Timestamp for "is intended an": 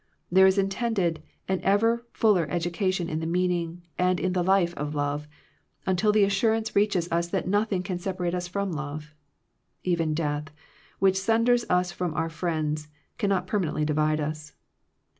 0.47-1.59